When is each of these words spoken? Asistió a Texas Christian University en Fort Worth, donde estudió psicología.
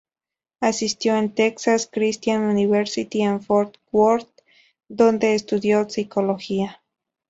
Asistió 0.61 1.15
a 1.15 1.27
Texas 1.27 1.87
Christian 1.91 2.41
University 2.49 3.21
en 3.21 3.39
Fort 3.39 3.77
Worth, 3.91 4.29
donde 4.89 5.35
estudió 5.35 5.87
psicología. 5.87 6.81